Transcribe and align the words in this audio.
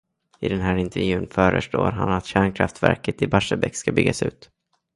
I 0.39 0.47
den 0.49 0.61
här 0.61 0.75
intervjun 0.75 1.27
föreslår 1.31 1.91
han 1.91 2.11
att 2.11 2.25
kärnkraftverket 2.25 3.21
i 3.21 3.27
Barsebäck 3.27 3.75
ska 3.75 3.91
byggas 3.91 4.23
ut. 4.23 4.49